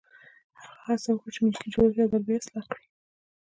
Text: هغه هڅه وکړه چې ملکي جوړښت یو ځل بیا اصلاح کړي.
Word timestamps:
هغه 0.61 0.75
هڅه 0.85 1.09
وکړه 1.11 1.31
چې 1.35 1.39
ملکي 1.45 1.67
جوړښت 1.73 1.97
یو 1.99 2.11
ځل 2.11 2.21
بیا 2.27 2.37
اصلاح 2.39 2.65
کړي. 2.71 2.85